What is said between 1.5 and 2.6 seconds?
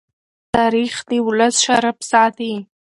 شرف ساتي.